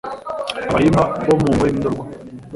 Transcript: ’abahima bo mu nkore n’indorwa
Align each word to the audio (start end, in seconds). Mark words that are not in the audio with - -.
’abahima 0.69 1.03
bo 1.27 1.35
mu 1.41 1.49
nkore 1.55 1.71
n’indorwa 1.71 2.03